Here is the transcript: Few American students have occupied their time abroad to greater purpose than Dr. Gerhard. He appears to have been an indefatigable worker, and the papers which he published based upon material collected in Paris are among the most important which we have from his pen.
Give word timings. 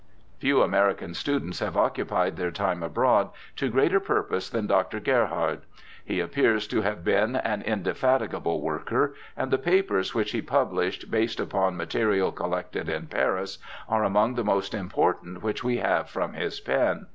Few 0.39 0.63
American 0.63 1.13
students 1.13 1.59
have 1.59 1.77
occupied 1.77 2.35
their 2.35 2.49
time 2.49 2.81
abroad 2.81 3.29
to 3.57 3.69
greater 3.69 3.99
purpose 3.99 4.49
than 4.49 4.65
Dr. 4.65 4.99
Gerhard. 4.99 5.61
He 6.03 6.19
appears 6.19 6.65
to 6.69 6.81
have 6.81 7.03
been 7.03 7.35
an 7.35 7.61
indefatigable 7.61 8.61
worker, 8.63 9.13
and 9.37 9.51
the 9.51 9.59
papers 9.59 10.15
which 10.15 10.31
he 10.31 10.41
published 10.41 11.11
based 11.11 11.39
upon 11.39 11.77
material 11.77 12.31
collected 12.31 12.89
in 12.89 13.05
Paris 13.05 13.59
are 13.87 14.03
among 14.03 14.33
the 14.33 14.43
most 14.43 14.73
important 14.73 15.43
which 15.43 15.63
we 15.63 15.77
have 15.77 16.09
from 16.09 16.33
his 16.33 16.59
pen. 16.59 17.05